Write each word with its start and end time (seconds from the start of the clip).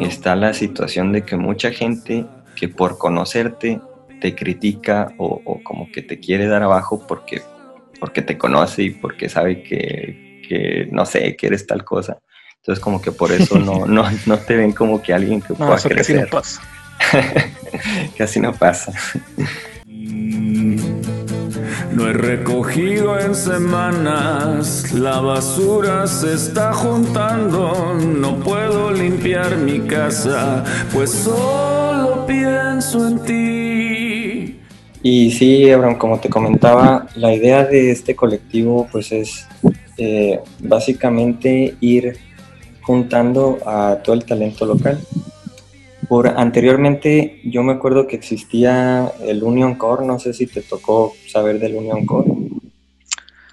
Está 0.00 0.34
la 0.36 0.52
situación 0.54 1.12
de 1.12 1.24
que 1.24 1.36
mucha 1.36 1.70
gente 1.70 2.26
que 2.56 2.68
por 2.68 2.98
conocerte 2.98 3.80
te 4.20 4.34
critica 4.34 5.14
o, 5.18 5.60
como 5.62 5.90
que 5.92 6.02
te 6.02 6.18
quiere 6.18 6.46
dar 6.46 6.62
abajo 6.62 7.04
porque, 7.06 7.42
porque 8.00 8.22
te 8.22 8.36
conoce 8.36 8.82
y 8.82 8.90
porque 8.90 9.28
sabe 9.28 9.62
que, 9.62 10.88
no 10.90 11.06
sé, 11.06 11.36
que 11.36 11.46
eres 11.46 11.66
tal 11.66 11.84
cosa. 11.84 12.18
Entonces 12.56 12.82
como 12.82 13.00
que 13.00 13.12
por 13.12 13.30
eso 13.32 13.58
no, 13.58 13.86
no, 13.86 14.04
no 14.26 14.38
te 14.38 14.56
ven 14.56 14.72
como 14.72 15.00
que 15.00 15.14
alguien 15.14 15.40
que 15.40 15.54
pueda 15.54 15.76
crecer. 15.76 16.28
Casi 16.28 16.30
no 16.30 16.30
pasa. 16.30 16.62
casi 18.16 18.40
no 18.40 18.52
pasa. 18.52 18.92
No 21.92 22.08
he 22.08 22.12
recogido 22.12 23.18
en 23.18 23.34
semanas, 23.34 24.92
la 24.92 25.20
basura 25.20 26.06
se 26.06 26.34
está 26.34 26.72
juntando, 26.72 27.94
no 27.94 28.36
puedo 28.40 28.92
limpiar 28.92 29.56
mi 29.56 29.80
casa, 29.80 30.64
pues 30.92 31.10
solo 31.10 32.26
pienso 32.26 33.08
en 33.08 33.18
ti. 33.20 34.60
Y 35.02 35.30
sí, 35.30 35.70
Abraham, 35.70 35.96
como 35.96 36.18
te 36.18 36.28
comentaba, 36.28 37.06
la 37.14 37.32
idea 37.32 37.64
de 37.64 37.90
este 37.90 38.14
colectivo 38.16 38.88
pues 38.90 39.12
es 39.12 39.46
eh, 39.96 40.40
básicamente 40.60 41.76
ir 41.80 42.18
juntando 42.82 43.58
a 43.64 43.98
todo 44.02 44.14
el 44.14 44.24
talento 44.24 44.66
local. 44.66 44.98
Por 46.08 46.26
anteriormente, 46.26 47.40
yo 47.44 47.62
me 47.62 47.74
acuerdo 47.74 48.06
que 48.06 48.16
existía 48.16 49.12
el 49.20 49.42
Union 49.42 49.74
Core, 49.74 50.06
no 50.06 50.18
sé 50.18 50.32
si 50.32 50.46
te 50.46 50.62
tocó 50.62 51.12
saber 51.26 51.58
del 51.58 51.76
Union 51.76 52.06
Core. 52.06 52.32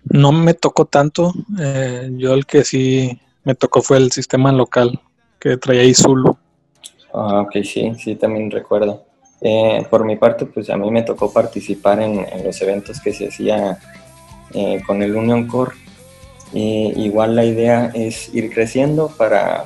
No 0.06 0.32
me 0.32 0.54
tocó 0.54 0.86
tanto, 0.86 1.34
eh, 1.60 2.10
yo 2.14 2.34
el 2.34 2.46
que 2.46 2.64
sí 2.64 3.20
me 3.44 3.56
tocó 3.56 3.82
fue 3.82 3.98
el 3.98 4.12
sistema 4.12 4.54
local 4.54 5.02
que 5.38 5.58
traía 5.58 5.82
ahí 5.82 5.94
Zulu. 5.94 6.38
Ah, 7.14 7.42
ok, 7.42 7.58
sí, 7.64 7.92
sí, 7.98 8.16
también 8.16 8.50
recuerdo. 8.50 9.04
Eh, 9.42 9.86
por 9.90 10.06
mi 10.06 10.16
parte, 10.16 10.46
pues 10.46 10.70
a 10.70 10.78
mí 10.78 10.90
me 10.92 11.04
tocó 11.04 11.34
participar 11.34 12.02
en, 12.02 12.26
los 12.44 12.62
eventos 12.62 13.02
que 13.02 13.12
se 13.12 13.28
hacía 13.28 13.78
eh, 14.54 14.82
con 14.88 15.04
el 15.04 15.14
Union 15.14 15.46
Core. 15.46 15.76
igual 16.54 17.36
la 17.36 17.44
idea 17.44 17.92
es 17.94 18.34
ir 18.34 18.54
creciendo 18.54 19.12
para 19.18 19.66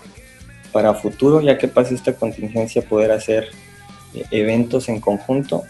para 0.72 0.94
futuro, 0.94 1.42
ya 1.42 1.58
que 1.58 1.68
pase 1.68 1.96
esta 1.96 2.14
contingencia, 2.14 2.82
poder 2.82 3.12
hacer 3.12 3.50
eh, 4.14 4.24
eventos 4.32 4.90
en 4.90 5.00
conjunto 5.00 5.64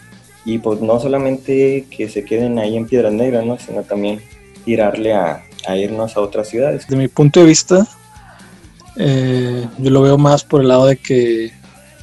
y 0.44 0.58
pues 0.58 0.80
no 0.80 0.98
solamente 0.98 1.86
que 1.90 2.08
se 2.08 2.24
queden 2.24 2.58
ahí 2.58 2.76
en 2.76 2.86
Piedras 2.86 3.12
Negras, 3.12 3.44
¿no? 3.44 3.58
sino 3.58 3.82
también 3.82 4.20
tirarle 4.64 5.12
a, 5.12 5.42
irnos 5.76 6.16
a 6.16 6.20
otras 6.20 6.48
ciudades. 6.48 6.86
De 6.86 6.96
mi 6.96 7.08
punto 7.08 7.40
de 7.40 7.46
vista, 7.46 7.86
eh, 8.96 9.66
yo 9.78 9.90
lo 9.90 10.02
veo 10.02 10.16
más 10.16 10.42
por 10.42 10.62
el 10.62 10.68
lado 10.68 10.86
de 10.86 10.96
que 10.96 11.52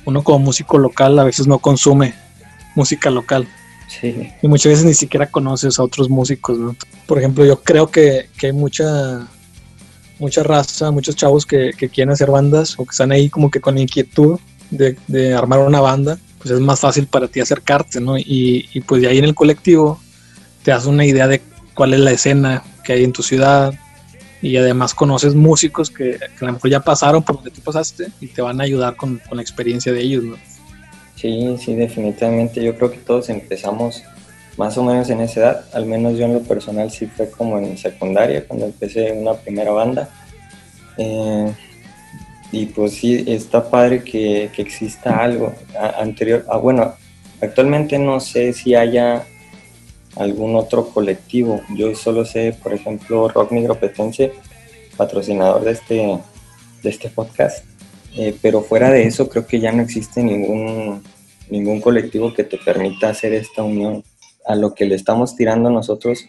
uno 0.06 0.24
como 0.24 0.40
músico 0.40 0.78
local 0.78 1.18
a 1.20 1.24
veces 1.24 1.48
no 1.48 1.60
consume 1.60 2.14
música 2.76 3.10
local. 3.10 3.48
Sí. 3.88 4.32
Y 4.42 4.48
muchas 4.48 4.74
veces 4.74 4.86
ni 4.86 4.94
siquiera 4.94 5.26
conoces 5.28 5.80
a 5.80 5.84
otros 5.84 6.10
músicos, 6.10 6.58
¿no? 6.58 6.76
Por 7.08 7.18
ejemplo, 7.18 7.46
yo 7.46 7.64
creo 7.64 7.90
que, 7.90 8.30
que 8.38 8.48
hay 8.48 8.54
mucha 8.54 9.28
mucha 10.20 10.44
raza, 10.44 10.92
muchos 10.92 11.16
chavos 11.16 11.46
que, 11.46 11.72
quieren 11.72 12.12
hacer 12.12 12.32
bandas 12.32 12.76
o 12.78 12.86
que 12.86 12.92
están 12.92 13.12
ahí 13.12 13.30
como 13.30 13.52
que 13.52 13.62
con 13.62 13.78
inquietud 13.78 14.40
de, 14.70 15.34
armar 15.34 15.60
una 15.60 15.80
banda, 15.80 16.18
pues 16.40 16.52
es 16.52 16.60
más 16.60 16.80
fácil 16.80 17.08
para 17.08 17.28
ti 17.28 17.40
acercarte, 17.40 18.00
¿no? 18.00 18.18
Y, 18.18 18.82
pues 18.86 19.02
de 19.02 19.08
ahí 19.08 19.18
en 19.18 19.26
el 19.26 19.36
colectivo 19.36 20.00
te 20.64 20.72
das 20.72 20.86
una 20.86 21.06
idea 21.06 21.28
de 21.28 21.42
cuál 21.74 21.94
es 21.94 22.00
la 22.00 22.12
escena 22.12 22.64
que 22.84 22.94
hay 22.94 23.04
en 23.04 23.14
tu 23.14 23.24
ciudad 23.24 23.74
y 24.42 24.58
además 24.58 24.94
conoces 24.94 25.36
músicos 25.36 25.90
que, 25.90 26.18
a 26.40 26.46
lo 26.46 26.54
mejor 26.54 26.70
ya 26.70 26.80
pasaron 26.82 27.24
por 27.24 27.38
donde 27.38 27.52
tú 27.52 27.62
pasaste 27.62 28.08
y 28.20 28.28
te 28.28 28.42
van 28.42 28.60
a 28.62 28.64
ayudar 28.64 28.96
con, 28.96 29.22
con 29.28 29.38
la 29.38 29.42
experiencia 29.42 29.92
de 29.94 30.02
ellos, 30.02 30.24
¿no? 30.24 30.36
Sí, 31.16 31.58
sí, 31.60 31.74
definitivamente. 31.74 32.64
Yo 32.64 32.76
creo 32.76 32.92
que 32.92 32.98
todos 32.98 33.30
empezamos 33.30 34.04
más 34.58 34.76
o 34.78 34.84
menos 34.84 35.10
en 35.10 35.22
esa 35.22 35.40
edad, 35.40 35.66
al 35.74 35.86
menos 35.86 36.18
yo 36.18 36.26
en 36.26 36.34
lo 36.34 36.42
personal 36.42 36.90
sí 36.92 37.06
fue 37.06 37.30
como 37.30 37.60
en 37.60 37.78
secundaria, 37.78 38.46
cuando 38.46 38.66
empecé 38.66 39.12
una 39.12 39.36
primera 39.36 39.72
banda. 39.72 40.10
Eh, 40.98 41.54
y 42.52 42.66
pues 42.68 42.94
sí, 42.94 43.24
está 43.28 43.70
padre 43.70 44.04
que, 44.04 44.50
exista 44.58 45.24
algo 45.24 45.54
anterior. 46.00 46.46
Ah, 46.50 46.58
bueno, 46.58 46.96
actualmente 47.40 48.00
no 48.00 48.20
sé 48.20 48.52
si 48.54 48.74
haya 48.74 49.26
algún 50.16 50.56
otro 50.56 50.90
colectivo. 50.90 51.62
Yo 51.76 51.94
solo 51.96 52.26
sé, 52.26 52.56
por 52.64 52.74
ejemplo, 52.74 53.28
Rock 53.28 53.52
Migropetense, 53.52 54.34
patrocinador 54.96 55.64
de 55.66 55.72
este, 55.72 56.20
de 56.82 56.90
este 56.90 57.10
podcast. 57.10 57.64
Eh, 58.16 58.36
pero 58.42 58.62
fuera 58.62 58.90
de 58.90 59.04
eso, 59.04 59.30
creo 59.30 59.46
que 59.46 59.60
ya 59.60 59.72
no 59.72 59.84
existe 59.84 60.24
ningún, 60.24 61.04
ningún 61.50 61.80
colectivo 61.80 62.34
que 62.34 62.44
te 62.44 62.58
permita 62.58 63.10
hacer 63.10 63.34
esta 63.34 63.62
unión 63.62 64.04
a 64.48 64.56
lo 64.56 64.74
que 64.74 64.86
le 64.86 64.96
estamos 64.96 65.36
tirando 65.36 65.70
nosotros 65.70 66.26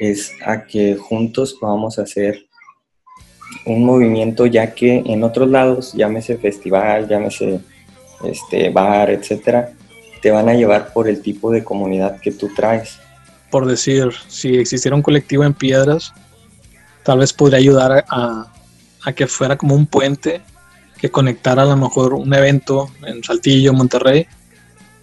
es 0.00 0.32
a 0.44 0.64
que 0.64 0.96
juntos 0.96 1.56
podamos 1.60 1.98
hacer 1.98 2.46
un 3.66 3.84
movimiento 3.84 4.46
ya 4.46 4.74
que 4.74 5.02
en 5.06 5.22
otros 5.22 5.48
lados, 5.48 5.92
llámese 5.94 6.36
festival, 6.36 7.08
llámese 7.08 7.60
este 8.24 8.70
bar, 8.70 9.10
etcétera, 9.10 9.72
te 10.20 10.30
van 10.30 10.48
a 10.48 10.54
llevar 10.54 10.92
por 10.92 11.08
el 11.08 11.20
tipo 11.20 11.50
de 11.50 11.62
comunidad 11.62 12.20
que 12.20 12.32
tú 12.32 12.50
traes. 12.54 12.98
Por 13.50 13.66
decir, 13.66 14.10
si 14.28 14.56
existiera 14.56 14.96
un 14.96 15.02
colectivo 15.02 15.44
en 15.44 15.54
piedras, 15.54 16.12
tal 17.02 17.18
vez 17.18 17.32
podría 17.32 17.58
ayudar 17.58 18.04
a, 18.08 18.52
a 19.04 19.12
que 19.12 19.26
fuera 19.26 19.56
como 19.56 19.74
un 19.74 19.86
puente 19.86 20.40
que 20.98 21.10
conectara 21.10 21.62
a 21.62 21.66
lo 21.66 21.76
mejor 21.76 22.14
un 22.14 22.32
evento 22.32 22.88
en 23.06 23.22
Saltillo, 23.22 23.72
Monterrey, 23.72 24.26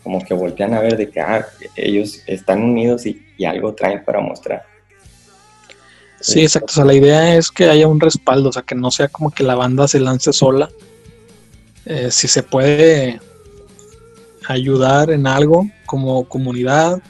como 0.04 0.24
que 0.24 0.34
voltean 0.34 0.74
a 0.74 0.80
ver 0.80 0.98
de 0.98 1.10
que 1.10 1.20
ah, 1.20 1.46
ellos 1.76 2.22
están 2.28 2.64
unidos 2.64 3.06
y, 3.06 3.22
algo 3.46 3.74
traen 3.74 4.04
para 4.06 4.20
mostrar. 4.20 4.64
Sí, 6.20 6.42
exacto. 6.42 6.68
O 6.70 6.76
sea, 6.76 6.86
la 6.86 6.94
idea 6.94 7.36
es 7.36 7.50
que 7.50 7.68
haya 7.68 7.88
un 7.88 8.00
respaldo, 8.00 8.50
o 8.50 8.52
sea, 8.52 8.62
que 8.62 8.76
no 8.76 8.92
sea 8.92 9.08
como 9.08 9.32
que 9.32 9.42
la 9.44 9.56
banda 9.56 9.88
se 9.88 10.00
lance 10.00 10.32
sola. 10.32 10.70
Eh, 11.86 12.12
si 12.12 12.28
se 12.28 12.44
puede 12.44 13.20
ayudar 14.48 15.10
en 15.10 15.26
algo 15.26 15.68
como 15.88 16.26
comunidad, 16.26 17.02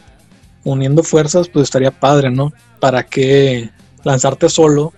uniendo 0.64 1.04
fuerzas, 1.04 1.50
pues 1.50 1.64
estaría 1.64 1.92
padre, 1.92 2.32
¿no? 2.32 2.54
¿Para 2.80 3.04
que 3.04 3.70
lanzarte 4.04 4.48
solo? 4.50 4.94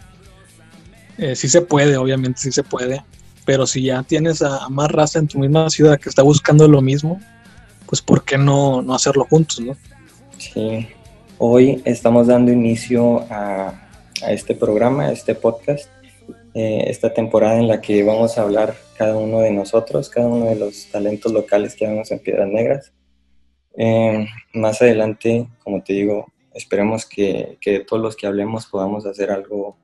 Eh, 1.18 1.36
sí 1.36 1.48
se 1.48 1.62
puede, 1.62 1.98
obviamente 1.98 2.42
sí 2.42 2.52
se 2.52 2.64
puede, 2.64 3.04
pero 3.46 3.68
si 3.68 3.84
ya 3.84 4.04
tienes 4.04 4.42
a, 4.42 4.68
más 4.70 4.92
raza 4.92 5.20
en 5.20 5.28
tu 5.28 5.40
misma 5.40 5.70
ciudad 5.70 6.00
que 6.00 6.10
está 6.10 6.24
buscando 6.24 6.68
lo 6.68 6.82
mismo, 6.82 7.20
pues 7.88 8.02
¿por 8.02 8.24
qué 8.24 8.38
no, 8.38 8.82
no 8.82 8.94
hacerlo 8.94 9.26
juntos, 9.30 9.60
no? 9.60 9.76
Sí, 10.38 10.88
hoy 11.38 11.82
estamos 11.86 12.28
dando 12.28 12.52
inicio 12.52 13.26
a, 13.30 13.88
a 14.24 14.32
este 14.32 14.56
programa, 14.56 15.06
a 15.06 15.12
este 15.12 15.36
podcast, 15.36 15.90
eh, 16.54 16.86
esta 16.88 17.14
temporada 17.14 17.58
en 17.58 17.68
la 17.68 17.82
que 17.82 18.04
vamos 18.04 18.38
a 18.38 18.44
hablar 18.44 18.76
cada 18.98 19.18
uno 19.18 19.40
de 19.40 19.52
nosotros, 19.52 20.10
cada 20.10 20.28
uno 20.28 20.46
de 20.46 20.56
los 20.56 20.88
talentos 20.92 21.32
locales 21.32 21.76
que 21.76 21.88
vemos 21.88 22.12
en 22.12 22.20
Piedras 22.20 22.50
Negras. 22.50 22.94
Eh, 23.76 24.28
más 24.54 24.82
adelante, 24.82 25.48
como 25.64 25.82
te 25.82 25.94
digo, 25.94 26.28
esperemos 26.54 27.06
que, 27.06 27.58
que 27.60 27.80
todos 27.80 28.02
los 28.02 28.16
que 28.16 28.28
hablemos 28.28 28.68
podamos 28.68 29.06
hacer 29.06 29.32
algo, 29.32 29.76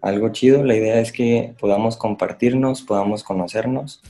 algo 0.00 0.30
chido. 0.30 0.64
La 0.64 0.74
idea 0.74 1.00
es 1.00 1.12
que 1.12 1.54
podamos 1.60 1.96
compartirnos, 1.96 2.82
podamos 2.82 3.22
conocernos 3.22 4.00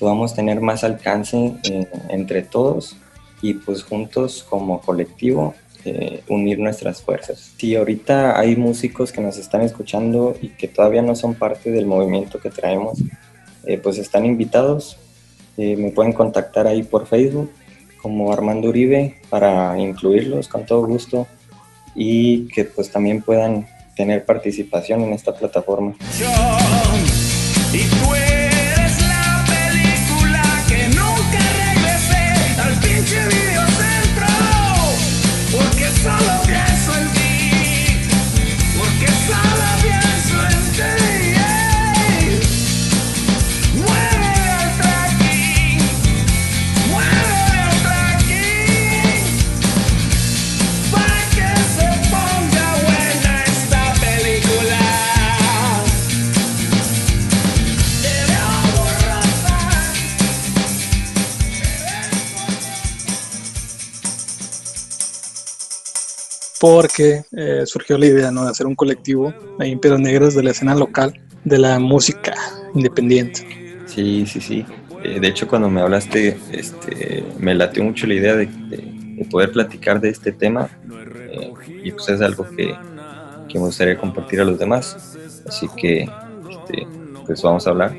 podamos 0.00 0.34
tener 0.34 0.60
más 0.62 0.82
alcance 0.82 1.52
eh, 1.62 1.86
entre 2.08 2.42
todos 2.42 2.96
y 3.42 3.54
pues 3.54 3.84
juntos 3.84 4.44
como 4.48 4.80
colectivo 4.80 5.54
eh, 5.84 6.22
unir 6.28 6.58
nuestras 6.58 7.02
fuerzas. 7.02 7.52
Si 7.56 7.76
ahorita 7.76 8.38
hay 8.38 8.56
músicos 8.56 9.12
que 9.12 9.20
nos 9.20 9.36
están 9.36 9.60
escuchando 9.60 10.34
y 10.40 10.48
que 10.48 10.68
todavía 10.68 11.02
no 11.02 11.14
son 11.14 11.34
parte 11.34 11.70
del 11.70 11.86
movimiento 11.86 12.40
que 12.40 12.50
traemos, 12.50 12.98
eh, 13.66 13.78
pues 13.78 13.98
están 13.98 14.24
invitados. 14.24 14.96
me 15.56 15.90
pueden 15.90 16.14
contactar 16.14 16.66
ahí 16.66 16.82
por 16.82 17.06
Facebook 17.06 17.50
como 18.00 18.32
Armando 18.32 18.70
Uribe 18.70 19.16
para 19.28 19.78
incluirlos 19.78 20.48
con 20.48 20.64
todo 20.64 20.86
gusto 20.86 21.26
y 21.94 22.48
que 22.48 22.64
pues 22.64 22.90
también 22.90 23.20
puedan 23.20 23.66
tener 23.94 24.24
participación 24.24 25.02
en 25.02 25.12
esta 25.12 25.34
plataforma. 25.34 25.94
Porque 66.60 67.22
eh, 67.34 67.62
surgió 67.64 67.96
la 67.96 68.06
idea 68.06 68.30
¿no? 68.30 68.44
de 68.44 68.50
hacer 68.50 68.66
un 68.66 68.74
colectivo 68.74 69.32
ahí 69.58 69.72
en 69.72 69.80
Piedras 69.80 70.00
Negras 70.00 70.34
de 70.34 70.42
la 70.42 70.50
escena 70.50 70.74
local 70.74 71.18
de 71.42 71.58
la 71.58 71.78
música 71.78 72.34
independiente. 72.74 73.46
Sí, 73.86 74.26
sí, 74.26 74.40
sí. 74.42 74.66
Eh, 75.02 75.18
de 75.18 75.28
hecho, 75.28 75.48
cuando 75.48 75.70
me 75.70 75.80
hablaste, 75.80 76.36
este, 76.52 77.24
me 77.38 77.54
latió 77.54 77.82
mucho 77.82 78.06
la 78.06 78.14
idea 78.14 78.36
de, 78.36 78.48
poder 79.30 79.52
platicar 79.52 80.00
de 80.00 80.10
este 80.10 80.32
tema 80.32 80.68
eh, 81.30 81.52
y 81.82 81.92
pues 81.92 82.08
es 82.08 82.20
algo 82.20 82.46
que, 82.56 82.74
que, 83.48 83.58
me 83.58 83.66
gustaría 83.66 83.96
compartir 83.96 84.40
a 84.42 84.44
los 84.44 84.58
demás. 84.58 85.16
Así 85.46 85.66
que, 85.76 86.02
este, 86.02 86.86
pues 87.24 87.40
vamos 87.42 87.66
a 87.66 87.70
hablar. 87.70 87.96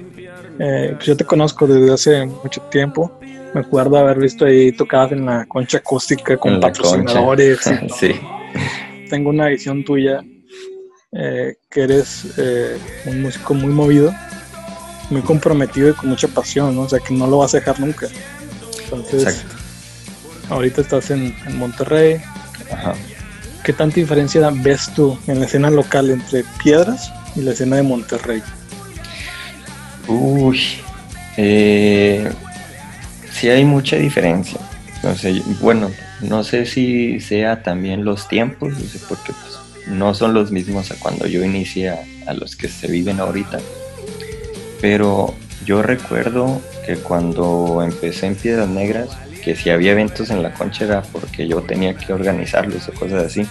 Pues 0.58 1.06
yo 1.06 1.18
te 1.18 1.26
conozco 1.26 1.66
desde 1.66 1.92
hace 1.92 2.26
mucho 2.26 2.62
tiempo 2.70 3.12
me 3.54 3.62
acuerdo 3.62 3.98
haber 3.98 4.18
visto 4.20 4.46
ahí 4.46 4.72
tocadas 4.72 5.12
en 5.12 5.26
la 5.26 5.46
concha 5.46 5.80
acústica 5.80 6.38
con 6.38 6.60
patrocinadores. 6.60 7.60
sí. 8.00 8.14
Tengo 9.12 9.30
una 9.30 9.48
visión 9.48 9.84
tuya 9.84 10.24
eh, 11.12 11.56
que 11.70 11.82
eres 11.82 12.28
eh, 12.38 12.78
un 13.06 13.22
músico 13.22 13.54
muy 13.54 13.74
movido, 13.74 14.16
muy 15.10 15.22
comprometido 15.22 15.90
y 15.90 15.94
con 15.94 16.12
mucha 16.12 16.30
pasión, 16.30 16.74
¿no? 16.78 16.84
O 16.84 16.90
sea, 16.90 17.00
que 17.00 17.14
no 17.14 17.28
lo 17.28 17.40
vas 17.40 17.54
a 17.54 17.58
dejar 17.58 17.78
nunca. 17.82 18.08
Entonces, 18.86 19.24
Exacto. 19.24 19.56
ahorita 20.48 20.80
estás 20.80 21.12
en, 21.12 21.36
Monterrey. 21.58 22.22
Ajá. 22.72 22.94
¿Qué 23.66 23.74
tanta 23.74 23.96
diferencia 23.96 24.50
ves 24.50 24.90
tú 24.96 25.20
en 25.28 25.42
la 25.42 25.46
escena 25.46 25.70
local 25.70 26.10
entre 26.10 26.46
Piedras 26.64 27.12
y 27.36 27.42
la 27.42 27.52
escena 27.52 27.76
de 27.76 27.84
Monterrey? 27.84 28.42
Uy, 30.08 30.62
eh, 31.36 32.32
sí 33.30 33.50
hay 33.50 33.66
mucha 33.66 33.98
diferencia. 33.98 34.71
No 35.04 35.16
sé, 35.16 35.42
bueno, 35.62 35.90
no 36.22 36.44
sé 36.44 36.68
si 36.68 37.20
sea 37.20 37.64
también 37.64 38.06
los 38.06 38.28
tiempos, 38.28 38.76
porque 39.10 39.34
pues, 39.34 39.58
no 39.88 40.14
son 40.14 40.36
los 40.36 40.52
mismos 40.52 40.92
a 40.92 40.96
cuando 40.96 41.26
yo 41.26 41.44
inicié 41.44 41.90
a, 41.90 42.04
los 42.34 42.56
que 42.56 42.70
se 42.70 42.86
viven 42.88 43.20
ahorita. 43.20 43.60
Pero 44.80 45.34
yo 45.66 45.82
recuerdo 45.82 46.62
que 46.86 46.98
cuando 46.98 47.82
empecé 47.84 48.28
en 48.28 48.36
Piedras 48.36 48.70
Negras, 48.70 49.10
que 49.44 49.56
si 49.56 49.72
había 49.72 49.94
eventos 49.94 50.30
en 50.30 50.44
la 50.44 50.54
concha 50.54 50.86
era 50.86 51.02
porque 51.02 51.48
yo 51.48 51.62
tenía 51.62 51.96
que 51.96 52.14
organizarlos 52.14 52.88
o 52.88 52.94
cosas 52.94 53.26
así. 53.26 53.48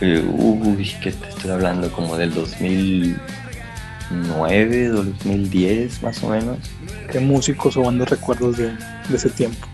Uy, 0.00 0.94
¿qué 1.02 1.10
te 1.12 1.28
estoy 1.28 1.50
hablando? 1.50 1.90
Como 1.90 2.16
del 2.16 2.32
2009, 2.32 4.88
2010 4.88 6.02
más 6.02 6.22
o 6.22 6.30
menos. 6.30 6.56
¿Qué 7.10 7.20
músicos 7.20 7.76
o 7.76 7.82
bandas 7.82 8.08
recuerdos 8.08 8.56
de 8.58 8.72
ese 9.12 9.28
tiempo? 9.28 9.67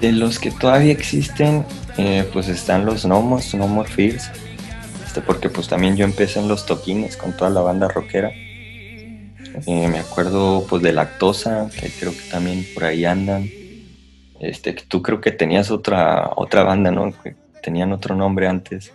De 0.00 0.12
los 0.12 0.38
que 0.38 0.50
todavía 0.50 0.92
existen, 0.92 1.64
eh, 1.96 2.28
pues 2.32 2.48
están 2.48 2.84
los 2.84 3.06
Nomos, 3.06 3.54
No 3.54 3.66
More 3.66 3.88
Fears, 3.88 4.30
este, 5.06 5.22
porque 5.22 5.48
pues 5.48 5.68
también 5.68 5.96
yo 5.96 6.04
empecé 6.04 6.40
en 6.40 6.48
los 6.48 6.66
toquines 6.66 7.16
con 7.16 7.32
toda 7.32 7.50
la 7.50 7.62
banda 7.62 7.88
rockera. 7.88 8.30
Eh, 9.66 9.88
me 9.88 9.98
acuerdo 9.98 10.66
pues 10.68 10.82
de 10.82 10.92
Lactosa, 10.92 11.70
que 11.70 11.88
creo 11.88 12.12
que 12.12 12.30
también 12.30 12.66
por 12.74 12.84
ahí 12.84 13.06
andan. 13.06 13.48
Este, 14.38 14.74
tú 14.74 15.00
creo 15.00 15.22
que 15.22 15.32
tenías 15.32 15.70
otra, 15.70 16.30
otra 16.36 16.62
banda, 16.62 16.90
¿no? 16.90 17.14
Que 17.22 17.34
tenían 17.62 17.92
otro 17.92 18.14
nombre 18.14 18.46
antes. 18.46 18.92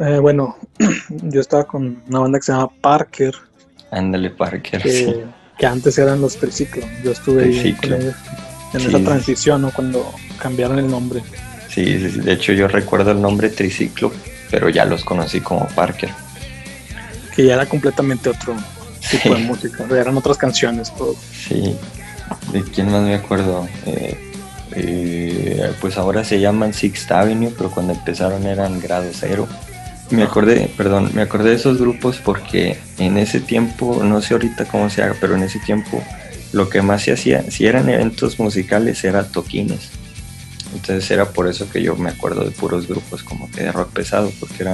Eh, 0.00 0.18
bueno, 0.18 0.56
yo 1.08 1.40
estaba 1.40 1.62
con 1.64 2.02
una 2.08 2.18
banda 2.18 2.40
que 2.40 2.46
se 2.46 2.52
llama 2.52 2.72
Parker. 2.80 3.34
Ándale, 3.92 4.30
Parker. 4.30 4.82
Que, 4.82 5.24
que 5.56 5.66
antes 5.66 5.96
eran 5.98 6.20
los 6.20 6.36
Triciclo. 6.36 6.84
Yo 7.04 7.12
estuve 7.12 7.44
ahí 7.44 7.72
con 7.74 7.92
ellos 7.92 8.16
en 8.72 8.80
esa 8.80 8.98
transición, 8.98 9.62
¿no? 9.62 9.70
Cuando 9.70 10.12
cambiaron 10.38 10.78
el 10.78 10.88
nombre. 10.88 11.22
Sí, 11.68 11.84
de 11.84 12.32
hecho 12.32 12.52
yo 12.52 12.68
recuerdo 12.68 13.12
el 13.12 13.22
nombre 13.22 13.48
Triciclo, 13.48 14.12
pero 14.50 14.68
ya 14.68 14.84
los 14.84 15.04
conocí 15.04 15.40
como 15.40 15.66
Parker. 15.68 16.10
Que 17.34 17.46
ya 17.46 17.54
era 17.54 17.66
completamente 17.66 18.28
otro 18.28 18.54
tipo 19.10 19.34
de 19.34 19.40
música, 19.40 19.84
eran 19.90 20.16
otras 20.16 20.36
canciones, 20.36 20.94
todo. 20.94 21.14
Sí, 21.32 21.74
¿de 22.52 22.62
quién 22.62 22.90
más 22.90 23.02
me 23.02 23.14
acuerdo? 23.14 23.66
Eh, 23.86 24.18
eh, 24.74 25.72
pues 25.80 25.96
ahora 25.96 26.24
se 26.24 26.40
llaman 26.40 26.74
Sixth 26.74 27.10
Avenue, 27.10 27.52
pero 27.56 27.70
cuando 27.70 27.94
empezaron 27.94 28.46
eran 28.46 28.80
Grado 28.80 29.10
Cero. 29.12 29.48
Me 30.10 30.24
acordé, 30.24 30.70
perdón, 30.76 31.10
me 31.14 31.22
acordé 31.22 31.50
de 31.50 31.56
esos 31.56 31.78
grupos 31.78 32.20
porque 32.22 32.78
en 32.98 33.16
ese 33.16 33.40
tiempo, 33.40 34.02
no 34.04 34.20
sé 34.20 34.34
ahorita 34.34 34.66
cómo 34.66 34.90
se 34.90 35.02
haga, 35.02 35.14
pero 35.18 35.36
en 35.36 35.42
ese 35.42 35.58
tiempo 35.60 36.02
lo 36.52 36.68
que 36.68 36.82
más 36.82 37.02
se 37.02 37.12
hacía, 37.12 37.50
si 37.50 37.66
eran 37.66 37.88
eventos 37.88 38.38
musicales, 38.38 39.02
era 39.04 39.24
toquines. 39.24 39.90
Entonces 40.74 41.10
era 41.10 41.30
por 41.30 41.48
eso 41.48 41.68
que 41.70 41.82
yo 41.82 41.96
me 41.96 42.10
acuerdo 42.10 42.44
de 42.44 42.50
puros 42.50 42.88
grupos 42.88 43.22
como 43.22 43.50
que 43.50 43.64
de 43.64 43.72
rock 43.72 43.90
pesado, 43.92 44.32
porque 44.40 44.66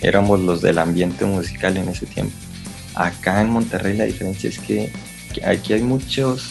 éramos 0.00 0.40
los 0.40 0.62
del 0.62 0.78
ambiente 0.78 1.24
musical 1.24 1.76
en 1.76 1.88
ese 1.88 2.06
tiempo. 2.06 2.34
Acá 2.94 3.40
en 3.40 3.50
Monterrey 3.50 3.96
la 3.96 4.04
diferencia 4.04 4.48
es 4.48 4.58
que, 4.58 4.90
aquí 5.44 5.72
hay 5.72 5.82
muchos 5.82 6.50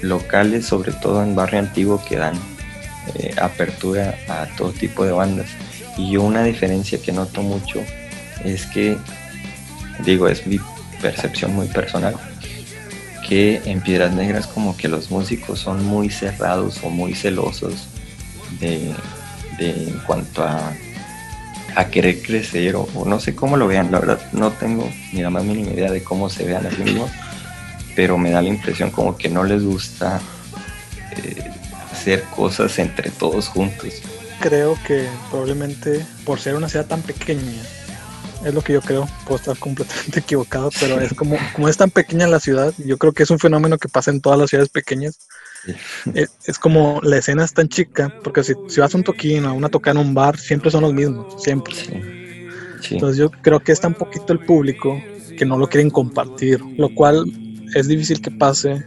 locales, 0.00 0.66
sobre 0.66 0.92
todo 0.92 1.22
en 1.22 1.34
barrio 1.34 1.60
antiguo, 1.60 2.02
que 2.02 2.16
dan 2.16 2.34
eh, 3.14 3.34
apertura 3.40 4.16
a 4.28 4.46
todo 4.56 4.72
tipo 4.72 5.04
de 5.04 5.12
bandas. 5.12 5.48
Y 5.98 6.12
yo 6.12 6.22
una 6.22 6.42
diferencia 6.42 7.00
que 7.00 7.12
noto 7.12 7.42
mucho 7.42 7.80
es 8.44 8.64
que, 8.66 8.96
digo, 10.04 10.28
es 10.28 10.46
mi 10.46 10.58
percepción 11.00 11.54
muy 11.54 11.66
personal, 11.68 12.14
en 13.32 13.80
Piedras 13.80 14.12
Negras 14.12 14.46
como 14.46 14.76
que 14.76 14.88
los 14.88 15.10
músicos 15.10 15.58
son 15.58 15.84
muy 15.84 16.10
cerrados 16.10 16.80
o 16.82 16.90
muy 16.90 17.14
celosos 17.14 17.88
de, 18.60 18.92
en 19.58 19.98
cuanto 20.06 20.44
a, 20.44 20.74
querer 21.90 22.20
crecer 22.20 22.76
o, 22.76 22.86
no 23.06 23.18
sé 23.18 23.34
cómo 23.34 23.56
lo 23.56 23.66
vean, 23.66 23.90
la 23.90 24.00
verdad 24.00 24.20
no 24.32 24.50
tengo 24.50 24.90
ni 25.12 25.22
la 25.22 25.30
más 25.30 25.44
mínima 25.44 25.70
idea 25.70 25.90
de 25.90 26.02
cómo 26.02 26.28
se 26.28 26.44
vean 26.44 26.66
a 26.66 26.70
sí 26.70 26.84
pero 27.96 28.18
me 28.18 28.30
da 28.30 28.42
la 28.42 28.48
impresión 28.48 28.90
como 28.90 29.16
que 29.16 29.30
no 29.30 29.42
les 29.44 29.64
gusta 29.64 30.20
eh, 31.16 31.50
hacer 31.90 32.24
cosas 32.24 32.78
entre 32.78 33.10
todos 33.10 33.48
juntos. 33.48 34.02
Creo 34.40 34.76
que 34.86 35.08
probablemente 35.30 36.04
por 36.24 36.40
ser 36.40 36.54
una 36.54 36.68
ciudad 36.68 36.86
tan 36.86 37.00
pequeña 37.00 37.62
es 38.44 38.54
lo 38.54 38.62
que 38.62 38.72
yo 38.74 38.80
creo. 38.80 39.08
Puedo 39.24 39.36
estar 39.36 39.58
completamente 39.58 40.20
equivocado, 40.20 40.70
pero 40.80 41.00
es 41.00 41.14
como, 41.14 41.36
como 41.54 41.68
es 41.68 41.76
tan 41.76 41.90
pequeña 41.90 42.26
la 42.26 42.40
ciudad, 42.40 42.72
yo 42.78 42.98
creo 42.98 43.12
que 43.12 43.22
es 43.22 43.30
un 43.30 43.38
fenómeno 43.38 43.78
que 43.78 43.88
pasa 43.88 44.10
en 44.10 44.20
todas 44.20 44.38
las 44.38 44.50
ciudades 44.50 44.70
pequeñas. 44.70 45.18
Es, 46.12 46.58
como 46.58 47.00
la 47.02 47.18
escena 47.18 47.44
es 47.44 47.52
tan 47.52 47.68
chica, 47.68 48.12
porque 48.24 48.42
si, 48.42 48.54
si 48.68 48.80
vas 48.80 48.94
a 48.94 48.98
un 48.98 49.04
toquín 49.04 49.44
o 49.44 49.50
a 49.50 49.52
una 49.52 49.68
toca 49.68 49.92
en 49.92 49.98
un 49.98 50.12
bar, 50.12 50.36
siempre 50.36 50.70
son 50.70 50.82
los 50.82 50.92
mismos, 50.92 51.40
siempre. 51.42 51.74
Entonces 52.90 53.16
yo 53.16 53.30
creo 53.30 53.60
que 53.60 53.72
es 53.72 53.80
tan 53.80 53.94
poquito 53.94 54.32
el 54.32 54.40
público 54.40 55.00
que 55.38 55.44
no 55.44 55.56
lo 55.56 55.68
quieren 55.68 55.90
compartir, 55.90 56.60
lo 56.76 56.92
cual 56.94 57.24
es 57.74 57.86
difícil 57.88 58.20
que 58.20 58.30
pase 58.30 58.84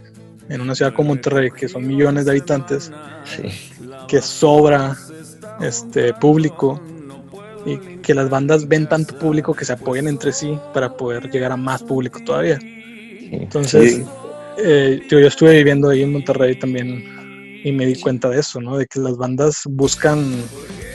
en 0.48 0.60
una 0.60 0.74
ciudad 0.74 0.94
como 0.94 1.08
Monterrey, 1.08 1.50
que 1.50 1.68
son 1.68 1.86
millones 1.86 2.24
de 2.24 2.32
habitantes, 2.32 2.92
que 4.06 4.22
sobra 4.22 4.96
este 5.60 6.12
público 6.14 6.80
y 7.64 7.95
que 8.06 8.14
las 8.14 8.30
bandas 8.30 8.68
ven 8.68 8.88
tanto 8.88 9.18
público 9.18 9.52
que 9.52 9.64
se 9.64 9.72
apoyen 9.72 10.06
entre 10.06 10.32
sí 10.32 10.56
para 10.72 10.96
poder 10.96 11.28
llegar 11.28 11.50
a 11.50 11.56
más 11.56 11.82
público 11.82 12.20
todavía. 12.24 12.56
Entonces, 13.32 14.02
eh, 14.58 15.02
yo, 15.10 15.18
estuve 15.18 15.56
viviendo 15.56 15.88
ahí 15.88 16.04
en 16.04 16.12
Monterrey 16.12 16.56
también 16.56 17.60
y 17.64 17.72
me 17.72 17.84
di 17.84 17.96
cuenta 17.96 18.28
de 18.28 18.38
eso, 18.38 18.60
¿no? 18.60 18.76
De 18.78 18.86
que 18.86 19.00
las 19.00 19.16
bandas 19.16 19.62
buscan 19.64 20.24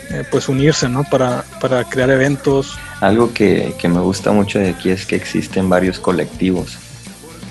eh, 0.09 0.23
pues 0.31 0.47
unirse, 0.47 0.87
¿no? 0.87 1.03
Para, 1.11 1.43
para 1.59 1.83
crear 1.83 2.09
eventos. 2.11 2.77
Algo 3.01 3.33
que, 3.33 3.73
que, 3.77 3.89
me 3.89 3.99
gusta 3.99 4.31
mucho 4.31 4.59
de 4.59 4.69
aquí 4.69 4.89
es 4.89 5.05
que 5.05 5.17
existen 5.17 5.67
varios 5.67 5.99
colectivos 5.99 6.77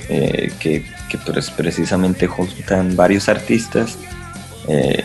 eh, 0.09 0.51
que, 0.59 0.87
que 1.11 1.19
pues, 1.19 1.51
precisamente 1.51 2.27
juntan 2.27 2.97
varios 2.97 3.29
artistas, 3.29 3.99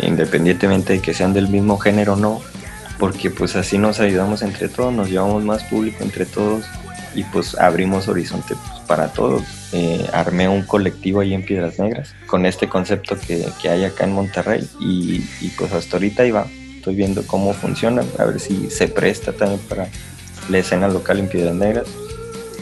independientemente 0.03 0.93
de 0.93 1.01
que 1.01 1.13
sean 1.13 1.33
del 1.33 1.47
mismo 1.47 1.77
género 1.77 2.13
o 2.13 2.15
no, 2.15 2.41
porque 2.99 3.29
pues 3.29 3.55
así 3.55 3.77
nos 3.77 3.99
ayudamos 3.99 4.41
entre 4.41 4.69
todos, 4.69 4.93
nos 4.93 5.09
llevamos 5.09 5.43
más 5.43 5.63
público 5.63 6.03
entre 6.03 6.25
todos 6.25 6.65
y 7.13 7.23
pues 7.23 7.55
abrimos 7.55 8.07
horizonte 8.07 8.55
pues, 8.55 8.79
para 8.87 9.07
todos. 9.09 9.43
Eh, 9.73 10.05
armé 10.13 10.47
un 10.47 10.63
colectivo 10.63 11.21
ahí 11.21 11.33
en 11.33 11.43
Piedras 11.43 11.79
Negras 11.79 12.13
con 12.27 12.45
este 12.45 12.69
concepto 12.69 13.17
que, 13.19 13.45
que 13.61 13.69
hay 13.69 13.83
acá 13.83 14.03
en 14.03 14.13
Monterrey 14.13 14.67
y, 14.79 15.19
pues 15.57 15.71
hasta 15.73 15.97
ahorita 15.97 16.23
va. 16.31 16.45
Estoy 16.75 16.95
viendo 16.95 17.25
cómo 17.25 17.53
funciona, 17.53 18.03
a 18.19 18.25
ver 18.25 18.39
si 18.39 18.69
se 18.69 18.87
presta 18.87 19.31
también 19.31 19.59
para 19.61 19.87
la 20.49 20.59
escena 20.59 20.87
local 20.87 21.17
en 21.19 21.27
Piedras 21.27 21.55
Negras 21.55 21.87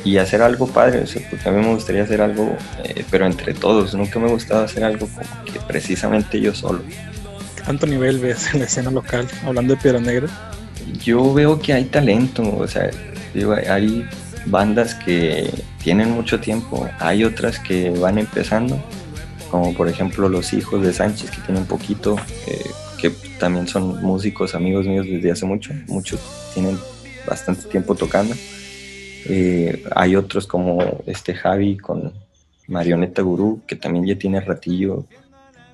y 0.06 0.18
hacer 0.18 0.42
algo 0.42 0.68
padre, 0.68 1.04
porque 1.30 1.50
a 1.50 1.52
mí 1.52 1.62
me 1.62 1.74
gustaría 1.74 2.04
hacer 2.04 2.22
algo, 2.22 2.56
eh, 2.84 3.04
pero 3.10 3.26
entre 3.26 3.54
todos, 3.54 3.94
nunca 3.94 4.20
me 4.20 4.28
ha 4.28 4.32
gustado 4.32 4.64
hacer 4.64 4.84
algo 4.84 5.08
como 5.08 5.46
que 5.46 5.60
precisamente 5.68 6.40
yo 6.40 6.54
solo 6.54 6.82
tanto 7.66 7.88
nivel 7.88 8.20
ves 8.20 8.54
en 8.54 8.60
la 8.60 8.66
escena 8.66 8.92
local, 8.92 9.28
hablando 9.46 9.76
de 9.76 9.82
Piedra 9.82 10.00
Negra? 10.00 10.28
Yo 11.04 11.34
veo 11.34 11.60
que 11.60 11.74
hay 11.74 11.86
talento, 11.86 12.44
o 12.58 12.68
sea, 12.68 12.90
hay 13.70 14.06
bandas 14.46 14.96
que 14.96 15.50
tienen 15.82 16.12
mucho 16.12 16.40
tiempo, 16.40 16.88
hay 17.00 17.24
otras 17.24 17.60
que 17.60 17.90
van 17.92 18.18
empezando, 18.18 18.82
como 19.50 19.74
por 19.74 19.88
ejemplo 19.88 20.30
los 20.30 20.54
hijos 20.54 20.82
de 20.84 20.94
Sánchez 20.94 21.32
que 21.32 21.42
tienen 21.42 21.66
poquito, 21.66 22.18
eh, 22.48 22.64
que 23.00 23.12
también 23.40 23.68
son 23.68 24.02
músicos, 24.02 24.56
amigos 24.56 24.86
míos 24.86 25.06
desde 25.10 25.32
hace 25.32 25.46
mucho, 25.46 25.74
muchos 25.88 26.20
tienen 26.54 26.78
bastante 27.26 27.68
tiempo 27.68 27.96
tocando. 27.96 28.36
Eh, 29.26 29.84
hay 29.96 30.16
otros 30.16 30.48
como 30.48 31.02
este 31.06 31.34
Javi 31.34 31.78
con 31.78 32.14
Marioneta 32.68 33.22
Gurú, 33.22 33.62
que 33.66 33.76
también 33.76 34.06
ya 34.06 34.18
tiene 34.18 34.42
ratillo, 34.42 35.06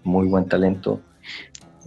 muy 0.04 0.28
buen 0.28 0.48
talento. 0.48 1.02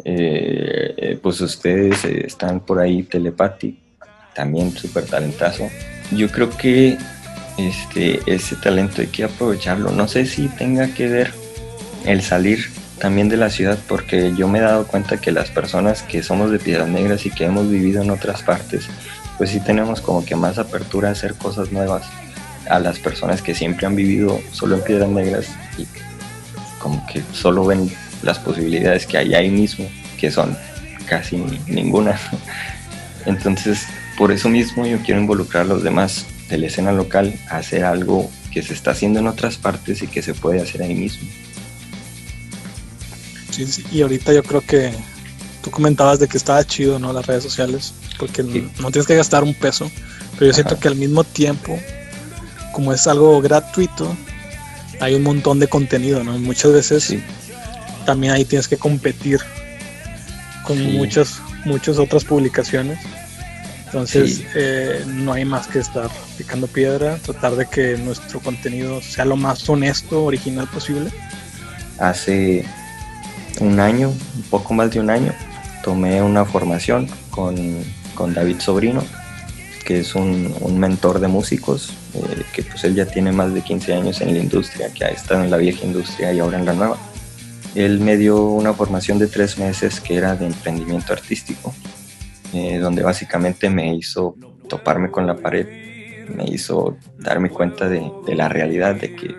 Eh, 0.05 0.95
eh, 0.97 1.19
pues 1.23 1.41
ustedes 1.41 2.05
están 2.05 2.61
por 2.61 2.81
ahí, 2.81 3.03
Telepati, 3.03 3.79
también 4.35 4.73
súper 4.73 5.05
talentazo. 5.05 5.69
Yo 6.11 6.29
creo 6.29 6.51
que 6.51 6.99
este, 7.59 8.21
ese 8.27 8.57
talento 8.57 9.01
hay 9.01 9.09
que 9.09 9.25
aprovecharlo. 9.25 9.91
No 9.91 10.09
sé 10.09 10.27
si 10.27 10.49
tenga 10.49 10.95
que 10.95 11.09
ver 11.09 11.33
el 12.05 12.23
salir 12.23 12.71
también 12.99 13.29
de 13.29 13.37
la 13.37 13.51
ciudad, 13.51 13.79
porque 13.89 14.33
yo 14.37 14.49
me 14.49 14.59
he 14.59 14.63
dado 14.63 14.87
cuenta 14.87 15.21
que 15.21 15.33
las 15.33 15.51
personas 15.51 16.03
que 16.03 16.23
somos 16.23 16.51
de 16.51 16.59
Piedras 16.59 16.89
Negras 16.89 17.27
y 17.27 17.31
que 17.31 17.45
hemos 17.45 17.69
vivido 17.69 18.03
en 18.03 18.11
otras 18.11 18.43
partes, 18.43 18.87
pues 19.39 19.51
sí 19.51 19.61
tenemos 19.61 20.01
como 20.01 20.25
que 20.25 20.37
más 20.37 20.59
apertura 20.59 21.09
a 21.09 21.13
hacer 21.13 21.35
cosas 21.35 21.73
nuevas 21.73 22.05
a 22.69 22.79
las 22.79 23.01
personas 23.01 23.43
que 23.43 23.55
siempre 23.55 23.87
han 23.87 23.97
vivido 23.97 24.41
solo 24.53 24.77
en 24.77 24.83
Piedras 24.83 25.09
Negras 25.09 25.47
y 25.77 25.87
como 26.79 27.05
que 27.07 27.23
solo 27.33 27.65
ven 27.65 27.91
las 28.23 28.39
posibilidades 28.39 29.07
que 29.07 29.19
hay 29.19 29.35
ahí 29.35 29.51
mismo, 29.51 29.89
que 30.19 30.31
son 30.31 30.57
casi 31.07 31.37
ninguna. 31.67 32.19
Entonces, 33.27 33.87
por 34.17 34.33
eso 34.33 34.49
mismo 34.49 34.87
yo 34.87 34.99
quiero 35.03 35.21
involucrar 35.21 35.65
a 35.65 35.67
los 35.67 35.83
demás 35.83 36.27
de 36.49 36.59
la 36.59 36.67
escena 36.67 36.93
local 36.93 37.35
a 37.49 37.59
hacer 37.59 37.85
algo 37.85 38.31
que 38.53 38.63
se 38.63 38.75
está 38.75 38.91
haciendo 38.93 39.21
en 39.21 39.27
otras 39.27 39.57
partes 39.57 40.03
y 40.03 40.07
que 40.07 40.23
se 40.23 40.35
puede 40.35 40.61
hacer 40.61 40.83
ahí 40.83 40.95
mismo. 40.95 41.29
Sí, 43.51 43.67
sí, 43.67 43.85
y 43.93 44.03
ahorita 44.03 44.33
yo 44.33 44.43
creo 44.43 44.61
que 44.63 44.93
tú 45.63 45.71
comentabas 45.71 46.19
de 46.19 46.29
que 46.29 46.37
estaba 46.37 46.65
chido, 46.65 46.99
¿no? 46.99 47.13
Las 47.13 47.27
redes 47.27 47.43
sociales, 47.43 47.95
porque 48.19 48.43
no 48.43 48.91
tienes 48.91 49.07
que 49.07 49.17
gastar 49.17 49.45
un 49.45 49.55
peso, 49.55 49.91
pero 50.35 50.47
yo 50.47 50.53
siento 50.53 50.79
que 50.79 50.89
al 50.89 50.97
mismo 50.97 51.25
tiempo, 51.25 51.79
como 52.73 52.93
es 52.93 53.07
algo 53.07 53.41
gratuito, 53.41 54.17
hay 55.01 55.15
un 55.15 55.23
montón 55.23 55.59
de 55.59 55.69
contenido, 55.69 56.23
¿no? 56.25 56.39
Muchas 56.39 56.73
veces 56.73 57.15
también 58.05 58.33
ahí 58.33 58.45
tienes 58.45 58.69
que 58.69 58.77
competir 58.77 59.41
con 60.65 60.81
muchas, 60.95 61.41
muchas 61.65 61.99
otras 61.99 62.25
publicaciones. 62.25 62.99
Entonces, 63.87 64.43
eh, 64.55 65.05
no 65.07 65.35
hay 65.35 65.45
más 65.45 65.67
que 65.67 65.79
estar 65.79 66.11
picando 66.39 66.67
piedra, 66.67 67.19
tratar 67.19 67.57
de 67.57 67.67
que 67.67 67.99
nuestro 67.99 68.41
contenido 68.41 69.03
sea 69.03 69.27
lo 69.27 69.37
más 69.37 69.69
honesto, 69.69 70.25
original 70.25 70.67
posible. 70.69 71.11
Hace 71.99 72.65
un 73.61 73.79
año, 73.81 74.09
un 74.09 74.43
poco 74.49 74.73
más 74.73 74.91
de 74.93 75.01
un 75.01 75.11
año, 75.11 75.35
tomé 75.85 76.23
una 76.23 76.47
formación 76.47 77.07
con, 77.31 77.85
David 78.35 78.61
Sobrino, 78.61 79.05
que 79.85 80.01
es 80.01 80.15
un, 80.15 80.55
mentor 80.79 81.21
de 81.21 81.29
músicos, 81.29 81.93
eh, 82.15 82.45
que 82.55 82.63
pues 82.63 82.85
él 82.85 82.95
ya 82.95 83.05
tiene 83.05 83.31
más 83.31 83.53
de 83.53 83.61
15 83.61 83.93
años 83.93 84.21
en 84.23 84.33
la 84.33 84.39
industria, 84.39 84.89
que 84.95 85.05
ha 85.05 85.09
estado 85.09 85.45
en 85.45 85.51
la 85.51 85.59
vieja 85.59 85.85
industria 85.85 86.33
y 86.33 86.39
ahora 86.39 86.59
en 86.59 86.65
la 86.65 86.73
nueva. 86.73 87.12
Él 87.75 88.01
me 88.01 88.17
dio 88.17 88.43
una 88.43 88.75
formación 88.75 89.19
de 89.19 89.29
tres 89.29 89.59
meses 89.59 90.01
que 90.01 90.17
era 90.17 90.37
de 90.37 90.47
emprendimiento 90.47 91.13
artístico, 91.13 91.75
eh, 92.53 92.79
donde 92.79 93.03
básicamente 93.03 93.71
me 93.71 93.95
hizo 93.95 94.37
toparme 94.69 95.11
con 95.11 95.27
la 95.27 95.37
pared, 95.37 95.67
me 96.35 96.45
hizo 96.45 96.97
darme 97.19 97.51
cuenta 97.51 97.89
de, 97.89 98.11
de 98.27 98.35
la 98.35 98.49
realidad, 98.49 98.97
de 98.97 99.15
que 99.15 99.35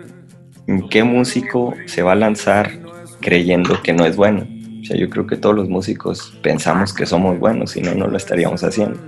qué 0.90 1.04
músico 1.04 1.74
se 1.86 2.02
va 2.02 2.12
a 2.12 2.16
lanzar 2.16 2.78
creyendo 3.20 3.82
que 3.82 3.92
no 3.92 4.04
es 4.04 4.16
bueno. 4.16 4.46
O 4.82 4.86
sea, 4.86 4.96
yo 4.96 5.08
creo 5.08 5.26
que 5.26 5.36
todos 5.36 5.54
los 5.54 5.68
músicos 5.68 6.36
pensamos 6.42 6.92
que 6.92 7.06
somos 7.06 7.38
buenos, 7.38 7.70
si 7.70 7.80
no, 7.80 7.94
no 7.94 8.06
lo 8.06 8.16
estaríamos 8.16 8.62
haciendo. 8.64 9.00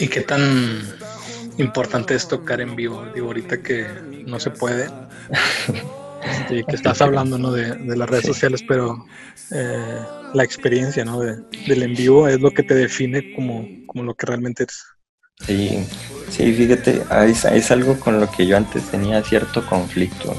¿Y 0.00 0.08
qué 0.08 0.22
tan 0.22 0.82
importante 1.58 2.14
es 2.14 2.26
tocar 2.26 2.60
en 2.60 2.74
vivo? 2.74 3.04
Digo, 3.14 3.28
ahorita 3.28 3.62
que 3.62 3.86
no 4.26 4.40
se 4.40 4.50
puede, 4.50 4.88
este, 6.30 6.64
que 6.64 6.76
estás 6.76 7.00
hablando 7.00 7.38
¿no? 7.38 7.52
de, 7.52 7.76
las 7.96 8.08
redes 8.08 8.26
sociales, 8.26 8.62
pero 8.66 9.04
eh, 9.50 10.00
la 10.34 10.44
experiencia 10.44 11.04
¿no? 11.04 11.20
de, 11.20 11.36
del 11.66 11.82
en 11.82 11.94
vivo 11.94 12.28
es 12.28 12.40
lo 12.40 12.50
que 12.50 12.62
te 12.62 12.74
define 12.74 13.34
como, 13.34 13.66
como 13.86 14.04
lo 14.04 14.14
que 14.14 14.26
realmente 14.26 14.64
eres. 14.64 14.84
Sí, 15.46 15.84
sí, 16.30 16.52
fíjate, 16.52 17.02
es, 17.26 17.44
es 17.44 17.70
algo 17.70 17.98
con 18.00 18.20
lo 18.20 18.30
que 18.30 18.46
yo 18.46 18.56
antes 18.56 18.84
tenía 18.84 19.22
cierto 19.22 19.64
conflicto, 19.66 20.34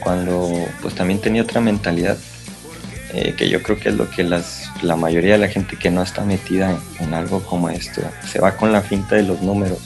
cuando 0.00 0.50
pues 0.80 0.94
también 0.94 1.20
tenía 1.20 1.42
otra 1.42 1.60
mentalidad 1.60 2.16
eh, 3.16 3.34
que 3.36 3.48
yo 3.48 3.62
creo 3.62 3.78
que 3.78 3.90
es 3.90 3.94
lo 3.94 4.10
que 4.10 4.24
las, 4.24 4.68
la 4.82 4.96
mayoría 4.96 5.34
de 5.34 5.38
la 5.38 5.48
gente 5.48 5.76
que 5.76 5.88
no 5.88 6.02
está 6.02 6.24
metida 6.24 6.76
en, 6.98 7.14
algo 7.14 7.44
como 7.44 7.68
esto 7.68 8.02
se 8.26 8.40
va 8.40 8.56
con 8.56 8.72
la 8.72 8.82
finta 8.82 9.14
de 9.14 9.22
los 9.22 9.40
números. 9.40 9.78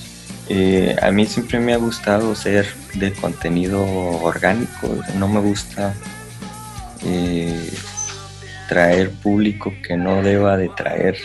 Eh, 0.51 0.97
a 1.03 1.11
mí 1.11 1.27
siempre 1.27 1.61
me 1.61 1.75
ha 1.75 1.77
gustado 1.77 2.35
ser 2.35 2.67
de 2.95 3.13
contenido 3.13 3.83
orgánico, 3.83 4.89
no 5.17 5.29
me 5.29 5.41
gusta 5.41 5.95
eh, 7.05 7.71
traer 8.67 9.11
público 9.11 9.75
que 9.87 9.97
no 9.99 10.23
deba 10.23 10.57
de 10.57 10.71
traer 10.71 11.17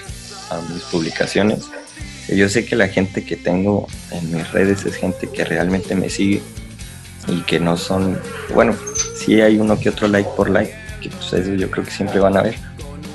a 0.49 0.59
mis 0.73 0.83
publicaciones. 0.83 1.69
Yo 2.27 2.49
sé 2.49 2.65
que 2.65 2.75
la 2.75 2.89
gente 2.89 3.23
que 3.23 3.37
tengo 3.37 3.87
en 4.11 4.35
mis 4.35 4.51
redes 4.51 4.85
es 4.85 4.95
gente 4.95 5.29
que 5.29 5.45
realmente 5.45 5.95
me 5.95 6.09
sigue 6.09 6.41
y 7.27 7.41
que 7.41 7.61
no 7.61 7.77
son, 7.77 8.19
bueno, 8.53 8.75
sí 9.15 9.39
hay 9.39 9.57
uno 9.57 9.79
que 9.79 9.89
otro 9.89 10.09
like 10.09 10.29
por 10.35 10.49
like, 10.49 10.73
pues, 11.01 11.33
eso 11.33 11.53
yo 11.53 11.71
creo 11.71 11.85
que 11.85 11.91
siempre 11.91 12.19
van 12.19 12.35
a 12.35 12.41
ver, 12.41 12.55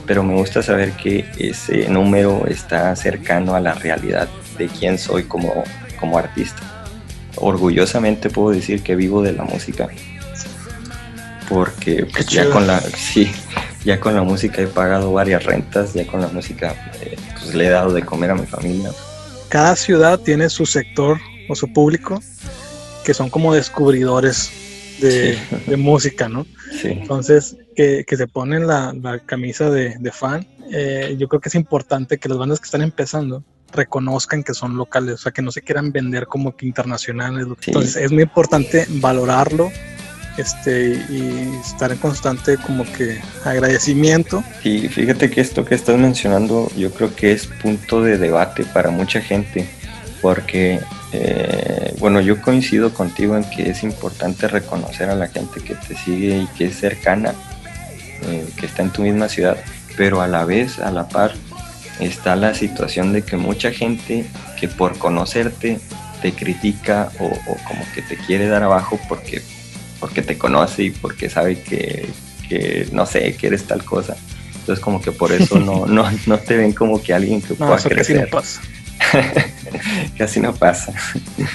pero 0.06 0.22
me 0.22 0.34
gusta 0.34 0.62
saber 0.62 0.92
que 0.92 1.26
ese 1.38 1.88
número 1.88 2.46
está 2.46 2.96
cercano 2.96 3.54
a 3.54 3.60
la 3.60 3.74
realidad 3.74 4.28
de 4.58 4.68
quién 4.68 4.98
soy 4.98 5.24
como, 5.24 5.64
como 5.98 6.18
artista. 6.18 6.60
Orgullosamente 7.36 8.30
puedo 8.30 8.50
decir 8.50 8.82
que 8.82 8.96
vivo 8.96 9.22
de 9.22 9.32
la 9.32 9.44
música, 9.44 9.88
porque 11.48 12.06
pues, 12.12 12.26
ya 12.26 12.50
con 12.50 12.66
la 12.66 12.80
sí, 12.80 13.30
ya 13.84 14.00
con 14.00 14.14
la 14.14 14.22
música 14.22 14.60
he 14.60 14.66
pagado 14.66 15.12
varias 15.12 15.44
rentas, 15.44 15.94
ya 15.94 16.06
con 16.06 16.20
la 16.20 16.28
música 16.28 16.74
eh, 17.00 17.16
pues, 17.38 17.54
le 17.54 17.66
he 17.66 17.70
dado 17.70 17.92
de 17.92 18.02
comer 18.02 18.32
a 18.32 18.34
mi 18.34 18.46
familia. 18.46 18.90
Cada 19.48 19.76
ciudad 19.76 20.18
tiene 20.18 20.50
su 20.50 20.66
sector 20.66 21.18
o 21.48 21.54
su 21.54 21.72
público 21.72 22.20
que 23.04 23.14
son 23.14 23.30
como 23.30 23.54
descubridores 23.54 24.50
de, 25.00 25.38
música, 25.76 26.28
¿no? 26.28 26.46
Sí. 26.82 26.88
Entonces, 26.88 27.56
que, 27.74 28.04
se 28.06 28.26
ponen 28.26 28.66
la, 28.66 29.22
camisa 29.24 29.70
de, 29.70 30.12
fan, 30.12 30.46
eh, 30.70 31.16
yo 31.18 31.26
creo 31.26 31.40
que 31.40 31.48
es 31.48 31.54
importante 31.54 32.18
que 32.18 32.28
las 32.28 32.36
bandas 32.36 32.60
que 32.60 32.66
están 32.66 32.82
empezando 32.82 33.42
reconozcan 33.72 34.42
que 34.42 34.54
son 34.54 34.76
locales, 34.76 35.14
o 35.14 35.18
sea, 35.18 35.32
que 35.32 35.42
no 35.42 35.50
se 35.52 35.62
quieran 35.62 35.92
vender 35.92 36.26
como 36.26 36.56
que 36.56 36.66
internacionales. 36.66 37.46
Entonces, 37.66 37.96
es 37.96 38.12
muy 38.12 38.22
importante 38.22 38.86
valorarlo 38.88 39.70
este, 40.38 41.04
y 41.10 41.58
estar 41.64 41.92
en 41.92 41.98
constante 41.98 42.56
como 42.58 42.84
que 42.84 43.20
agradecimiento. 43.44 44.42
Y 44.64 44.88
fíjate 44.88 45.30
que 45.30 45.40
esto 45.40 45.64
que 45.64 45.74
estás 45.74 45.98
mencionando 45.98 46.70
yo 46.76 46.92
creo 46.92 47.14
que 47.14 47.32
es 47.32 47.46
punto 47.46 48.02
de 48.02 48.18
debate 48.18 48.64
para 48.64 48.90
mucha 48.90 49.20
gente, 49.20 49.68
porque 50.22 50.80
eh, 51.12 51.94
bueno, 51.98 52.20
yo 52.20 52.40
coincido 52.40 52.92
contigo 52.92 53.36
en 53.36 53.44
que 53.50 53.70
es 53.70 53.82
importante 53.82 54.46
reconocer 54.46 55.08
a 55.10 55.14
la 55.14 55.28
gente 55.28 55.60
que 55.60 55.74
te 55.74 55.96
sigue 55.96 56.38
y 56.38 56.46
que 56.56 56.66
es 56.66 56.78
cercana, 56.78 57.34
eh, 58.22 58.46
que 58.56 58.66
está 58.66 58.82
en 58.82 58.90
tu 58.90 59.02
misma 59.02 59.28
ciudad, 59.28 59.56
pero 59.96 60.20
a 60.20 60.28
la 60.28 60.44
vez, 60.44 60.78
a 60.78 60.90
la 60.90 61.08
par, 61.08 61.34
está 62.00 62.36
la 62.36 62.54
situación 62.54 63.12
de 63.12 63.22
que 63.22 63.36
mucha 63.36 63.72
gente 63.72 64.24
que 64.58 64.68
por 64.68 64.98
conocerte 64.98 65.78
te 66.22 66.32
critica 66.32 67.10
o, 67.18 67.28
como 67.28 67.84
que 67.94 68.02
te 68.02 68.16
quiere 68.16 68.48
dar 68.48 68.62
abajo 68.62 68.98
porque, 69.08 69.42
porque 70.00 70.22
te 70.22 70.36
conoce 70.36 70.84
y 70.84 70.90
porque 70.90 71.30
sabe 71.30 71.60
que, 71.62 72.08
no 72.92 73.06
sé, 73.06 73.34
que 73.34 73.48
eres 73.48 73.64
tal 73.64 73.84
cosa. 73.84 74.16
Entonces 74.60 74.84
como 74.84 75.00
que 75.00 75.12
por 75.12 75.32
eso 75.32 75.58
no, 75.58 75.86
no, 75.86 76.08
no 76.26 76.38
te 76.38 76.56
ven 76.56 76.72
como 76.72 77.02
que 77.02 77.14
alguien 77.14 77.40
que 77.40 77.54
pueda 77.54 77.76
crecer. 77.76 78.28
Casi 80.18 80.40
no 80.40 80.54
pasa. 80.54 80.92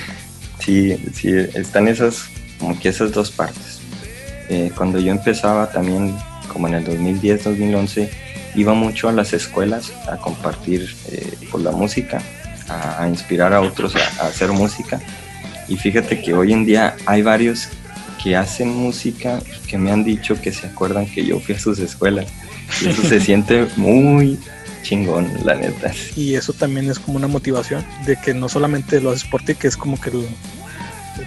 sí, 0.59 0.97
sí, 1.13 1.31
están 1.53 1.87
esas, 1.87 2.25
como 2.59 2.79
que 2.79 2.89
esas 2.89 3.11
dos 3.11 3.31
partes. 3.31 3.79
Eh, 4.49 4.71
cuando 4.75 4.99
yo 4.99 5.11
empezaba 5.11 5.69
también, 5.71 6.15
como 6.51 6.67
en 6.67 6.75
el 6.75 6.83
2010, 6.83 7.43
2011, 7.43 8.09
iba 8.55 8.73
mucho 8.73 9.09
a 9.09 9.11
las 9.11 9.33
escuelas 9.33 9.91
a 10.07 10.17
compartir 10.17 10.95
eh, 11.11 11.33
por 11.51 11.61
la 11.61 11.71
música, 11.71 12.21
a, 12.69 13.07
inspirar 13.07 13.53
a 13.53 13.61
otros 13.61 13.95
a, 13.95 14.27
hacer 14.27 14.51
música. 14.51 14.99
Y 15.67 15.77
fíjate 15.77 16.21
que 16.21 16.33
hoy 16.33 16.53
en 16.53 16.65
día 16.65 16.95
hay 17.05 17.21
varios 17.21 17.69
que 18.21 18.35
hacen 18.35 18.69
música 18.69 19.41
que 19.67 19.77
me 19.77 19.91
han 19.91 20.03
dicho 20.03 20.39
que 20.39 20.51
se 20.51 20.67
acuerdan 20.67 21.05
que 21.05 21.25
yo 21.25 21.39
fui 21.39 21.55
a 21.55 21.59
sus 21.59 21.79
escuelas. 21.79 22.27
Y 22.81 22.89
eso 22.89 23.03
se 23.03 23.19
siente 23.21 23.67
muy, 23.75 24.39
chingón, 24.83 25.31
la 25.43 25.55
neta. 25.55 25.91
Y 26.15 26.35
eso 26.35 26.53
también 26.53 26.89
es 26.91 26.99
como 26.99 27.17
una 27.17 27.27
motivación 27.27 27.83
de 28.05 28.15
que 28.17 28.33
no 28.35 28.47
solamente 28.49 29.01
lo 29.01 29.09
haces 29.09 29.23
por 29.23 29.43
ti, 29.43 29.55
que 29.55 29.67
es 29.67 29.75
como 29.75 29.99
que 29.99 30.11
el, 30.11 30.27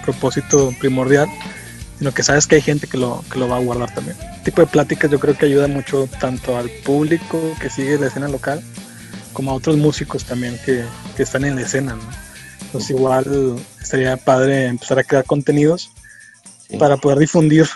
propósito 0.05 0.73
primordial, 0.79 1.29
sino 1.99 2.13
que 2.13 2.23
sabes 2.23 2.47
que 2.47 2.57
hay 2.57 2.63
gente 2.63 2.87
que 2.87 2.99
lo, 2.99 3.25
que 3.33 3.39
lo 3.39 3.49
va 3.49 3.57
a 3.57 3.61
guardar 3.61 3.95
también. 3.95 4.17
Este 4.21 4.51
tipo 4.51 4.61
de 4.63 4.67
pláticas 4.67 5.11
yo 5.11 5.19
creo 5.19 5.37
que 5.37 5.47
ayuda 5.47 5.69
mucho 5.69 6.09
tanto 6.21 6.57
al 6.57 6.71
público 6.85 7.41
que 7.61 7.71
sigue 7.71 7.99
la 7.99 8.09
escena 8.09 8.29
local, 8.29 8.63
como 9.33 9.51
a 9.51 9.55
otros 9.55 9.77
músicos 9.77 10.25
también 10.25 10.59
que, 10.65 10.85
que 11.17 11.23
están 11.23 11.45
en 11.45 11.57
la 11.57 11.63
escena. 11.63 11.95
¿no? 11.95 12.03
Entonces 12.67 12.91
igual 12.91 13.57
estaría 13.81 14.17
padre 14.17 14.67
empezar 14.67 14.99
a 14.99 15.05
crear 15.05 15.25
contenidos 15.25 15.91
para 16.79 16.97
poder 16.97 17.19
difundir 17.19 17.67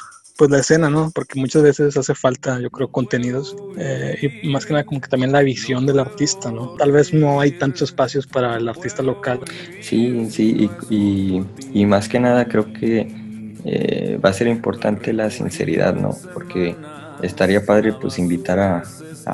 pues 0.40 0.50
la 0.50 0.58
escena, 0.58 0.88
¿no? 0.88 1.10
Porque 1.14 1.38
muchas 1.38 1.62
veces 1.62 1.98
hace 1.98 2.14
falta, 2.14 2.58
yo 2.60 2.70
creo, 2.70 2.88
contenidos 2.88 3.54
eh, 3.76 4.40
y 4.42 4.48
más 4.48 4.64
que 4.64 4.72
nada 4.72 4.84
como 4.84 4.98
que 4.98 5.08
también 5.08 5.32
la 5.32 5.42
visión 5.42 5.84
del 5.84 5.98
artista, 5.98 6.50
¿no? 6.50 6.76
Tal 6.76 6.92
vez 6.92 7.12
no 7.12 7.42
hay 7.42 7.50
tantos 7.52 7.82
espacios 7.82 8.26
para 8.26 8.56
el 8.56 8.66
artista 8.66 9.02
local. 9.02 9.40
Sí, 9.82 10.30
sí, 10.30 10.70
y, 10.88 11.42
y, 11.74 11.84
más 11.84 12.08
que 12.08 12.18
nada 12.18 12.46
creo 12.46 12.72
que 12.72 13.19
eh, 13.64 14.18
va 14.22 14.30
a 14.30 14.32
ser 14.32 14.46
importante 14.48 15.12
la 15.12 15.30
sinceridad, 15.30 15.94
¿no? 15.94 16.16
Porque 16.32 16.76
estaría 17.22 17.64
padre 17.64 17.92
pues 17.92 18.18
invitar 18.18 18.58
a, 18.58 18.82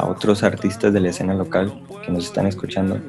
otros 0.03 0.43
artistas 0.43 0.93
de 0.93 1.01
la 1.01 1.11
escena 1.11 1.33
local 1.33 1.81
que 2.05 2.13
nos 2.13 2.27
están 2.27 2.47
escuchando 2.47 3.01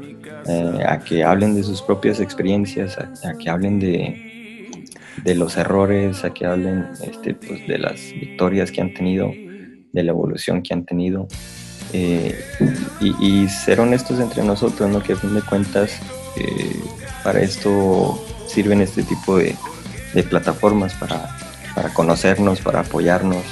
eh, 0.47 0.83
a 0.87 0.99
que 0.99 1.23
hablen 1.23 1.55
de 1.55 1.63
sus 1.63 1.81
propias 1.81 2.19
experiencias, 2.19 2.97
a 2.97 3.33
que 3.37 3.49
hablen 3.49 3.79
de, 3.79 4.27
de 5.23 5.35
los 5.35 5.57
errores, 5.57 6.23
a 6.23 6.33
que 6.33 6.45
hablen 6.45 6.87
este, 7.01 7.33
pues, 7.33 7.67
de 7.67 7.77
las 7.77 7.99
victorias 8.13 8.71
que 8.71 8.81
han 8.81 8.93
tenido, 8.93 9.31
de 9.91 10.03
la 10.03 10.11
evolución 10.11 10.61
que 10.61 10.73
han 10.73 10.85
tenido. 10.85 11.27
Eh, 11.93 12.37
y, 12.99 13.47
ser 13.47 13.79
honestos 13.79 14.19
entre 14.19 14.43
nosotros, 14.43 14.89
¿no? 14.89 15.01
que 15.01 15.13
a 15.13 15.15
fin 15.15 15.33
de 15.33 15.41
cuentas 15.41 15.99
eh, 16.37 16.75
para 17.23 17.41
esto 17.41 18.21
sirven 18.45 18.81
este 18.81 19.03
tipo 19.03 19.37
de 20.17 20.23
plataformas 20.23 20.95
para, 20.95 21.29
para 21.75 21.93
conocernos, 21.93 22.59
para 22.59 22.79
apoyarnos. 22.79 23.45